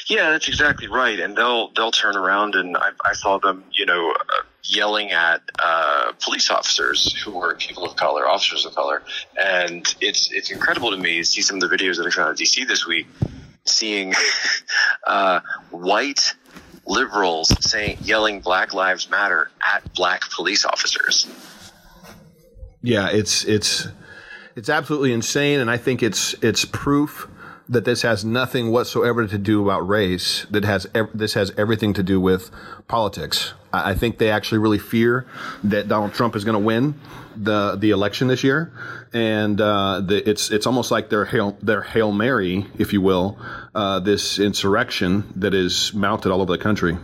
Yeah, 0.07 0.31
that's 0.31 0.47
exactly 0.47 0.87
right. 0.87 1.19
And 1.19 1.37
they'll 1.37 1.69
they'll 1.73 1.91
turn 1.91 2.15
around 2.15 2.55
and 2.55 2.77
I, 2.77 2.91
I 3.03 3.13
saw 3.13 3.37
them, 3.39 3.65
you 3.73 3.85
know, 3.85 4.11
uh, 4.11 4.43
yelling 4.63 5.11
at 5.11 5.41
uh, 5.59 6.13
police 6.23 6.49
officers 6.49 7.13
who 7.21 7.31
were 7.31 7.55
people 7.55 7.85
of 7.85 7.97
color, 7.97 8.27
officers 8.27 8.65
of 8.65 8.73
color, 8.73 9.03
and 9.43 9.93
it's 9.99 10.31
it's 10.31 10.49
incredible 10.49 10.91
to 10.91 10.97
me 10.97 11.17
to 11.17 11.25
see 11.25 11.41
some 11.41 11.61
of 11.61 11.69
the 11.69 11.75
videos 11.75 11.97
that 11.97 12.07
I 12.07 12.09
saw 12.09 12.29
in 12.29 12.35
DC 12.35 12.65
this 12.67 12.87
week, 12.87 13.07
seeing 13.65 14.13
uh, 15.07 15.41
white 15.71 16.33
liberals 16.85 17.53
saying 17.59 17.97
yelling 18.01 18.39
Black 18.39 18.73
Lives 18.73 19.09
Matter 19.09 19.51
at 19.65 19.93
black 19.93 20.21
police 20.31 20.63
officers. 20.63 21.27
Yeah, 22.81 23.09
it's 23.09 23.43
it's 23.43 23.89
it's 24.57 24.69
absolutely 24.69 25.13
insane, 25.13 25.59
and 25.59 25.69
I 25.69 25.77
think 25.77 26.01
it's 26.01 26.33
it's 26.41 26.65
proof 26.65 27.29
that 27.69 27.85
this 27.85 28.01
has 28.01 28.25
nothing 28.25 28.71
whatsoever 28.71 29.27
to 29.27 29.37
do 29.37 29.63
about 29.63 29.87
race. 29.87 30.47
That 30.49 30.65
has 30.65 30.87
ev- 30.95 31.11
this 31.13 31.35
has 31.35 31.53
everything 31.57 31.93
to 31.93 32.03
do 32.03 32.19
with 32.19 32.49
politics. 32.87 33.53
I, 33.71 33.91
I 33.91 33.95
think 33.95 34.17
they 34.17 34.31
actually 34.31 34.57
really 34.57 34.79
fear 34.79 35.27
that 35.63 35.87
Donald 35.87 36.13
Trump 36.13 36.35
is 36.35 36.43
going 36.43 36.53
to 36.53 36.65
win 36.65 36.95
the 37.35 37.75
the 37.75 37.91
election 37.91 38.29
this 38.29 38.43
year, 38.43 38.73
and 39.13 39.61
uh, 39.61 40.01
the, 40.01 40.27
it's 40.27 40.49
it's 40.49 40.65
almost 40.65 40.89
like 40.89 41.09
their 41.09 41.25
hail 41.25 41.55
their 41.61 41.83
hail 41.83 42.11
mary, 42.11 42.65
if 42.79 42.93
you 42.93 43.01
will, 43.01 43.37
uh, 43.75 43.99
this 43.99 44.39
insurrection 44.39 45.31
that 45.35 45.53
is 45.53 45.93
mounted 45.93 46.31
all 46.31 46.41
over 46.41 46.51
the 46.51 46.63
country. 46.63 46.97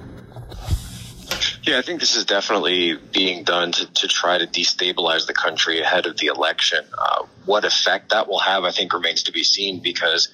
Yeah, 1.64 1.78
I 1.78 1.82
think 1.82 2.02
this 2.02 2.18
is 2.18 2.26
definitely 2.26 2.98
being 2.98 3.46
done 3.46 3.72
to, 3.72 3.86
to 3.86 4.08
try 4.10 4.38
to 4.38 4.46
destabilize 4.46 5.28
the 5.28 5.34
country 5.34 5.80
ahead 5.80 6.06
of 6.06 6.18
the 6.18 6.28
election. 6.28 6.84
Uh, 6.98 7.26
what 7.46 7.64
effect 7.64 8.10
that 8.10 8.28
will 8.28 8.40
have, 8.40 8.66
I 8.66 8.72
think, 8.72 8.94
remains 8.94 9.24
to 9.24 9.32
be 9.32 9.46
seen 9.46 9.80
because 9.80 10.28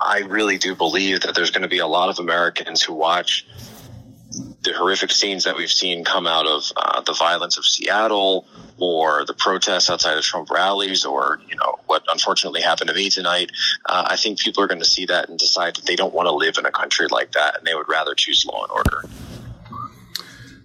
I 0.00 0.20
really 0.20 0.56
do 0.56 0.76
believe 0.76 1.22
that 1.22 1.34
there's 1.34 1.50
going 1.50 1.62
to 1.62 1.68
be 1.68 1.78
a 1.78 1.86
lot 1.88 2.10
of 2.10 2.20
Americans 2.20 2.80
who 2.80 2.94
watch 2.94 3.44
the 4.62 4.72
horrific 4.72 5.10
scenes 5.10 5.44
that 5.44 5.56
we've 5.56 5.70
seen 5.70 6.04
come 6.04 6.28
out 6.28 6.46
of 6.46 6.72
uh, 6.76 7.00
the 7.00 7.12
violence 7.12 7.58
of 7.58 7.64
Seattle 7.64 8.46
or 8.78 9.24
the 9.24 9.34
protests 9.34 9.90
outside 9.90 10.16
of 10.16 10.22
Trump 10.22 10.48
rallies 10.48 11.04
or, 11.04 11.40
you 11.48 11.56
know, 11.56 11.74
what 11.86 12.04
unfortunately 12.12 12.60
happened 12.60 12.88
to 12.88 12.94
me 12.94 13.10
tonight. 13.10 13.50
Uh, 13.84 14.06
I 14.10 14.16
think 14.16 14.38
people 14.38 14.62
are 14.62 14.68
going 14.68 14.80
to 14.80 14.88
see 14.88 15.06
that 15.06 15.28
and 15.28 15.40
decide 15.40 15.74
that 15.74 15.86
they 15.86 15.96
don't 15.96 16.14
want 16.14 16.28
to 16.28 16.32
live 16.32 16.56
in 16.56 16.66
a 16.66 16.70
country 16.70 17.08
like 17.10 17.32
that 17.32 17.58
and 17.58 17.66
they 17.66 17.74
would 17.74 17.88
rather 17.88 18.14
choose 18.14 18.46
law 18.46 18.62
and 18.62 18.70
order. 18.70 19.02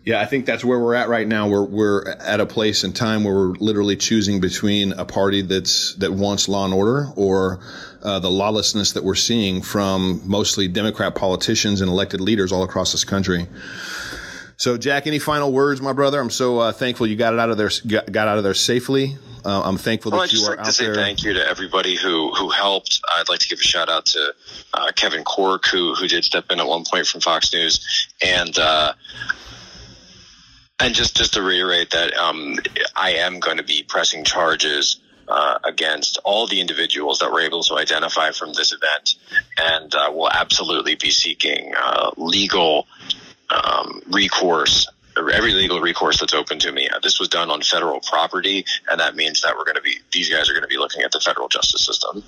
Yeah, 0.05 0.19
I 0.19 0.25
think 0.25 0.45
that's 0.45 0.65
where 0.65 0.79
we're 0.79 0.95
at 0.95 1.07
right 1.07 1.25
now. 1.25 1.47
We're 1.47 1.63
we're 1.63 2.09
at 2.19 2.41
a 2.41 2.45
place 2.45 2.83
in 2.83 2.91
time 2.91 3.23
where 3.23 3.33
we're 3.33 3.53
literally 3.53 3.95
choosing 3.95 4.41
between 4.41 4.91
a 4.91 5.05
party 5.05 5.41
that's 5.41 5.95
that 5.95 6.11
wants 6.11 6.49
law 6.49 6.65
and 6.65 6.73
order 6.73 7.07
or 7.15 7.61
uh, 8.01 8.19
the 8.19 8.29
lawlessness 8.29 8.91
that 8.93 9.03
we're 9.03 9.15
seeing 9.15 9.61
from 9.61 10.21
mostly 10.25 10.67
Democrat 10.67 11.15
politicians 11.15 11.79
and 11.79 11.89
elected 11.89 12.19
leaders 12.19 12.51
all 12.51 12.63
across 12.63 12.91
this 12.91 13.05
country. 13.05 13.47
So, 14.57 14.77
Jack, 14.77 15.07
any 15.07 15.19
final 15.19 15.51
words, 15.51 15.81
my 15.81 15.93
brother? 15.93 16.19
I'm 16.19 16.29
so 16.29 16.59
uh, 16.59 16.71
thankful 16.73 17.07
you 17.07 17.15
got 17.15 17.33
it 17.33 17.39
out 17.39 17.49
of 17.49 17.57
there, 17.57 17.71
got, 17.87 18.27
out 18.27 18.37
of 18.37 18.43
there 18.43 18.53
safely. 18.53 19.17
Uh, 19.45 19.61
I'm 19.61 19.77
thankful 19.77 20.11
well, 20.11 20.21
that 20.21 20.31
you 20.31 20.41
are 20.45 20.51
like 20.51 20.59
out 20.59 20.65
to 20.65 20.71
say 20.73 20.85
there. 20.85 20.95
Thank 20.95 21.23
you 21.23 21.33
to 21.33 21.45
everybody 21.45 21.95
who 21.95 22.33
who 22.33 22.49
helped. 22.49 23.01
I'd 23.15 23.29
like 23.29 23.39
to 23.39 23.47
give 23.47 23.59
a 23.59 23.63
shout 23.63 23.89
out 23.89 24.05
to 24.07 24.33
uh, 24.73 24.91
Kevin 24.95 25.23
Corke, 25.23 25.65
who 25.65 25.95
who 25.95 26.07
did 26.07 26.23
step 26.23 26.45
in 26.49 26.59
at 26.59 26.67
one 26.67 26.83
point 26.89 27.07
from 27.07 27.21
Fox 27.21 27.53
News, 27.53 28.07
and 28.21 28.57
uh, 28.57 28.93
and 30.83 30.93
just 30.93 31.15
just 31.15 31.33
to 31.33 31.41
reiterate 31.41 31.91
that 31.91 32.13
um, 32.15 32.57
I 32.95 33.11
am 33.11 33.39
going 33.39 33.57
to 33.57 33.63
be 33.63 33.83
pressing 33.83 34.25
charges 34.25 34.97
uh, 35.29 35.59
against 35.63 36.19
all 36.25 36.45
the 36.45 36.59
individuals 36.59 37.19
that 37.19 37.31
were 37.31 37.39
able 37.39 37.63
to 37.63 37.75
identify 37.75 38.31
from 38.31 38.51
this 38.53 38.73
event, 38.73 39.15
and 39.57 39.95
uh, 39.95 40.11
will 40.11 40.29
absolutely 40.29 40.95
be 40.95 41.09
seeking 41.09 41.73
uh, 41.81 42.11
legal 42.17 42.87
um, 43.49 44.01
recourse. 44.11 44.89
Every 45.15 45.53
legal 45.53 45.79
recourse 45.79 46.19
that's 46.19 46.33
open 46.33 46.59
to 46.59 46.71
me. 46.71 46.89
Uh, 46.89 46.99
this 46.99 47.19
was 47.19 47.29
done 47.29 47.49
on 47.49 47.61
federal 47.61 48.01
property, 48.01 48.65
and 48.89 48.99
that 48.99 49.15
means 49.15 49.41
that 49.41 49.55
we're 49.55 49.63
going 49.63 49.75
to 49.75 49.81
be; 49.81 49.99
these 50.11 50.29
guys 50.29 50.49
are 50.49 50.53
going 50.53 50.63
to 50.63 50.67
be 50.67 50.77
looking 50.77 51.03
at 51.03 51.11
the 51.11 51.21
federal 51.21 51.47
justice 51.47 51.85
system. 51.85 52.23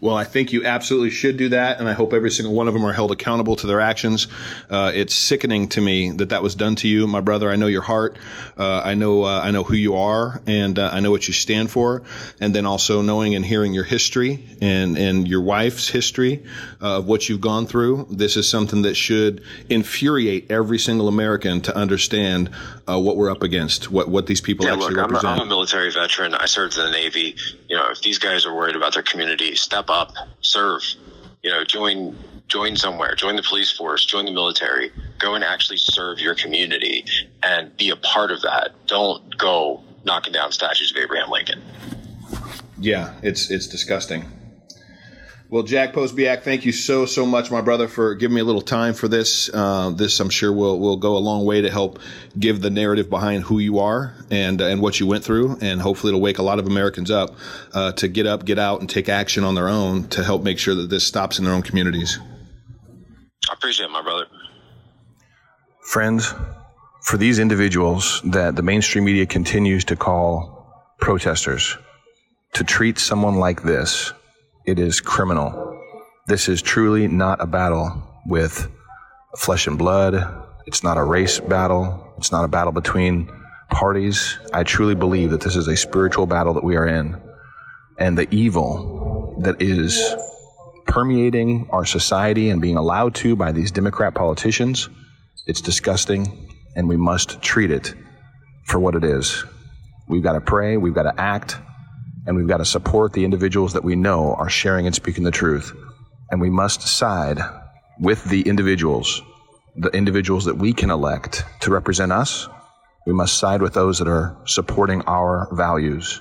Well, 0.00 0.16
I 0.16 0.24
think 0.24 0.52
you 0.52 0.64
absolutely 0.64 1.10
should 1.10 1.36
do 1.36 1.50
that, 1.50 1.78
and 1.78 1.88
I 1.88 1.92
hope 1.92 2.14
every 2.14 2.30
single 2.30 2.54
one 2.54 2.68
of 2.68 2.74
them 2.74 2.86
are 2.86 2.92
held 2.92 3.12
accountable 3.12 3.56
to 3.56 3.66
their 3.66 3.80
actions. 3.80 4.28
Uh, 4.70 4.92
it's 4.94 5.14
sickening 5.14 5.68
to 5.70 5.80
me 5.80 6.10
that 6.12 6.30
that 6.30 6.42
was 6.42 6.54
done 6.54 6.76
to 6.76 6.88
you, 6.88 7.06
my 7.06 7.20
brother. 7.20 7.50
I 7.50 7.56
know 7.56 7.66
your 7.66 7.82
heart. 7.82 8.16
Uh, 8.56 8.80
I 8.82 8.94
know 8.94 9.24
uh, 9.24 9.40
I 9.42 9.50
know 9.50 9.62
who 9.62 9.74
you 9.74 9.96
are, 9.96 10.40
and 10.46 10.78
uh, 10.78 10.88
I 10.90 11.00
know 11.00 11.10
what 11.10 11.28
you 11.28 11.34
stand 11.34 11.70
for. 11.70 12.02
And 12.40 12.54
then 12.54 12.64
also 12.64 13.02
knowing 13.02 13.34
and 13.34 13.44
hearing 13.44 13.74
your 13.74 13.84
history 13.84 14.44
and 14.62 14.96
and 14.96 15.28
your 15.28 15.42
wife's 15.42 15.88
history 15.88 16.44
of 16.80 17.06
what 17.06 17.28
you've 17.28 17.42
gone 17.42 17.66
through. 17.66 18.06
This 18.10 18.36
is 18.38 18.48
something 18.48 18.82
that 18.82 18.94
should 18.94 19.42
infuriate 19.68 20.50
every 20.50 20.78
single 20.78 21.08
American 21.08 21.60
to 21.62 21.76
understand 21.76 22.50
uh, 22.88 22.98
what 22.98 23.16
we're 23.16 23.30
up 23.30 23.42
against, 23.42 23.90
what 23.90 24.08
what 24.08 24.26
these 24.26 24.40
people 24.40 24.64
Yeah, 24.64 24.72
actually 24.72 24.94
look, 24.94 25.04
I'm 25.04 25.10
a, 25.10 25.12
represent. 25.12 25.40
I'm 25.40 25.46
a 25.46 25.46
military 25.46 25.90
veteran. 25.90 26.34
I 26.34 26.46
served 26.46 26.78
in 26.78 26.84
the 26.84 26.90
Navy. 26.90 27.36
You 27.68 27.76
know, 27.76 27.90
if 27.90 28.00
these 28.00 28.18
guys 28.18 28.46
are 28.46 28.54
worried 28.54 28.76
about 28.76 28.94
their 28.94 29.02
community, 29.02 29.54
step 29.80 29.90
up, 29.90 30.12
serve. 30.40 30.82
You 31.42 31.50
know, 31.50 31.64
join 31.64 32.16
join 32.48 32.76
somewhere, 32.76 33.14
join 33.14 33.36
the 33.36 33.42
police 33.42 33.70
force, 33.72 34.04
join 34.04 34.24
the 34.24 34.32
military, 34.32 34.90
go 35.18 35.34
and 35.34 35.44
actually 35.44 35.76
serve 35.76 36.18
your 36.18 36.34
community 36.34 37.04
and 37.44 37.74
be 37.76 37.90
a 37.90 37.96
part 37.96 38.32
of 38.32 38.42
that. 38.42 38.72
Don't 38.86 39.38
go 39.38 39.82
knocking 40.04 40.32
down 40.32 40.50
statues 40.50 40.90
of 40.90 40.96
Abraham 40.96 41.30
Lincoln. 41.30 41.62
Yeah, 42.78 43.14
it's 43.22 43.50
it's 43.50 43.66
disgusting. 43.66 44.24
Well, 45.50 45.64
Jack 45.64 45.94
Posobiec, 45.94 46.44
thank 46.44 46.64
you 46.64 46.70
so 46.70 47.06
so 47.06 47.26
much, 47.26 47.50
my 47.50 47.60
brother, 47.60 47.88
for 47.88 48.14
giving 48.14 48.36
me 48.36 48.40
a 48.40 48.44
little 48.44 48.62
time 48.62 48.94
for 48.94 49.08
this. 49.08 49.50
Uh, 49.52 49.90
this, 49.90 50.20
I'm 50.20 50.30
sure, 50.30 50.52
will 50.52 50.78
will 50.78 50.96
go 50.96 51.16
a 51.16 51.18
long 51.18 51.44
way 51.44 51.62
to 51.62 51.68
help 51.68 51.98
give 52.38 52.60
the 52.60 52.70
narrative 52.70 53.10
behind 53.10 53.42
who 53.42 53.58
you 53.58 53.80
are 53.80 54.14
and 54.30 54.60
and 54.60 54.80
what 54.80 55.00
you 55.00 55.08
went 55.08 55.24
through, 55.24 55.58
and 55.60 55.82
hopefully 55.82 56.12
it'll 56.12 56.20
wake 56.20 56.38
a 56.38 56.42
lot 56.44 56.60
of 56.60 56.68
Americans 56.68 57.10
up 57.10 57.34
uh, 57.74 57.90
to 57.92 58.06
get 58.06 58.26
up, 58.26 58.44
get 58.44 58.60
out, 58.60 58.78
and 58.78 58.88
take 58.88 59.08
action 59.08 59.42
on 59.42 59.56
their 59.56 59.68
own 59.68 60.06
to 60.10 60.22
help 60.22 60.44
make 60.44 60.60
sure 60.60 60.76
that 60.76 60.88
this 60.88 61.04
stops 61.04 61.40
in 61.40 61.44
their 61.44 61.52
own 61.52 61.62
communities. 61.62 62.20
I 63.50 63.54
appreciate 63.54 63.86
it, 63.86 63.90
my 63.90 64.02
brother. 64.02 64.26
Friends, 65.82 66.32
for 67.02 67.16
these 67.16 67.40
individuals 67.40 68.22
that 68.26 68.54
the 68.54 68.62
mainstream 68.62 69.04
media 69.04 69.26
continues 69.26 69.84
to 69.86 69.96
call 69.96 70.94
protesters, 71.00 71.76
to 72.52 72.62
treat 72.62 73.00
someone 73.00 73.34
like 73.34 73.64
this, 73.64 74.12
it 74.64 74.78
is 74.78 75.00
criminal. 75.00 75.80
This 76.26 76.48
is 76.48 76.62
truly 76.62 77.08
not 77.08 77.40
a 77.40 77.46
battle 77.46 78.02
with 78.26 78.70
flesh 79.36 79.66
and 79.66 79.78
blood. 79.78 80.46
It's 80.66 80.84
not 80.84 80.96
a 80.96 81.04
race 81.04 81.40
battle. 81.40 82.14
It's 82.18 82.32
not 82.32 82.44
a 82.44 82.48
battle 82.48 82.72
between 82.72 83.30
parties. 83.70 84.38
I 84.52 84.64
truly 84.64 84.94
believe 84.94 85.30
that 85.30 85.40
this 85.40 85.56
is 85.56 85.68
a 85.68 85.76
spiritual 85.76 86.26
battle 86.26 86.54
that 86.54 86.64
we 86.64 86.76
are 86.76 86.86
in. 86.86 87.20
And 87.98 88.16
the 88.16 88.32
evil 88.34 89.36
that 89.42 89.62
is 89.62 90.14
permeating 90.86 91.68
our 91.70 91.84
society 91.84 92.50
and 92.50 92.60
being 92.60 92.76
allowed 92.76 93.14
to 93.16 93.36
by 93.36 93.52
these 93.52 93.70
Democrat 93.70 94.14
politicians, 94.14 94.88
it's 95.46 95.60
disgusting, 95.60 96.48
and 96.76 96.88
we 96.88 96.96
must 96.96 97.40
treat 97.40 97.70
it 97.70 97.94
for 98.64 98.78
what 98.78 98.94
it 98.94 99.04
is. 99.04 99.44
We've 100.08 100.22
got 100.22 100.32
to 100.32 100.40
pray, 100.40 100.76
we've 100.76 100.94
got 100.94 101.04
to 101.04 101.20
act, 101.20 101.58
and 102.26 102.36
we've 102.36 102.48
got 102.48 102.58
to 102.58 102.64
support 102.64 103.12
the 103.12 103.24
individuals 103.24 103.72
that 103.74 103.84
we 103.84 103.96
know 103.96 104.34
are 104.34 104.50
sharing 104.50 104.86
and 104.86 104.94
speaking 104.94 105.24
the 105.24 105.30
truth. 105.30 105.72
And 106.30 106.40
we 106.40 106.50
must 106.50 106.82
side 106.82 107.40
with 108.00 108.24
the 108.24 108.42
individuals, 108.42 109.22
the 109.76 109.90
individuals 109.90 110.44
that 110.46 110.56
we 110.56 110.72
can 110.72 110.90
elect 110.90 111.44
to 111.60 111.70
represent 111.70 112.12
us 112.12 112.48
We 113.06 113.12
must 113.14 113.38
side 113.38 113.62
with 113.62 113.74
those 113.74 113.98
that 113.98 114.08
are 114.08 114.36
supporting 114.46 115.02
our 115.02 115.48
values, 115.52 116.20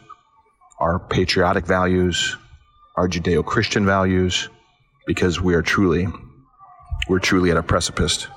our 0.80 1.00
patriotic 1.00 1.66
values, 1.66 2.38
our 2.96 3.08
Judeo 3.08 3.46
Christian 3.46 3.86
values, 3.86 4.50
because 5.06 5.42
we 5.42 5.54
are 5.56 5.62
truly, 5.62 6.08
we're 7.08 7.20
truly 7.20 7.52
at 7.52 7.58
a 7.58 7.64
precipice. 7.64 8.28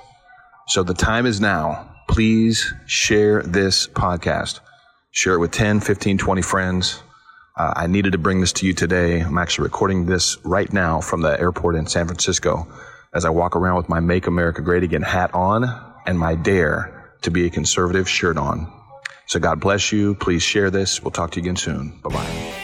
So 0.68 0.82
the 0.82 0.94
time 0.94 1.26
is 1.26 1.40
now. 1.40 1.88
Please 2.08 2.74
share 2.86 3.42
this 3.42 3.86
podcast. 3.86 4.60
Share 5.12 5.34
it 5.34 5.38
with 5.38 5.52
10, 5.52 5.80
15, 5.80 6.18
20 6.18 6.42
friends. 6.42 7.02
Uh, 7.56 7.72
I 7.76 7.86
needed 7.86 8.12
to 8.12 8.18
bring 8.18 8.40
this 8.40 8.52
to 8.54 8.66
you 8.66 8.72
today. 8.72 9.20
I'm 9.20 9.38
actually 9.38 9.64
recording 9.64 10.06
this 10.06 10.38
right 10.44 10.72
now 10.72 11.00
from 11.00 11.20
the 11.20 11.38
airport 11.38 11.76
in 11.76 11.86
San 11.86 12.06
Francisco 12.06 12.66
as 13.12 13.24
I 13.24 13.30
walk 13.30 13.56
around 13.56 13.76
with 13.76 13.88
my 13.88 14.00
Make 14.00 14.26
America 14.26 14.62
Great 14.62 14.82
Again 14.82 15.02
hat 15.02 15.34
on 15.34 15.64
and 16.06 16.18
my 16.18 16.34
Dare 16.34 17.14
to 17.22 17.30
be 17.30 17.46
a 17.46 17.50
conservative 17.50 18.08
shirt 18.08 18.38
on. 18.38 18.72
So 19.26 19.38
God 19.38 19.60
bless 19.60 19.92
you. 19.92 20.14
Please 20.14 20.42
share 20.42 20.70
this. 20.70 21.02
We'll 21.02 21.10
talk 21.10 21.32
to 21.32 21.40
you 21.40 21.44
again 21.44 21.56
soon. 21.56 21.98
Bye 22.02 22.10
bye. 22.10 22.61